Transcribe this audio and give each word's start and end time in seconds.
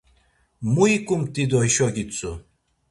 Mu 0.71 0.83
iǩumt̆i 0.95 1.43
do 1.49 1.59
hişo 1.65 1.87
gitzu? 1.95 2.31